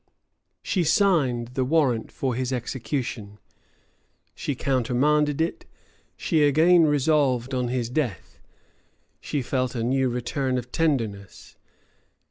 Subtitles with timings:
[0.63, 3.37] She signed the warrant for his execution;
[4.33, 5.63] she countermanded it;
[6.17, 8.39] she again resolved on his death;
[9.19, 11.55] she felt a new return of tenderness.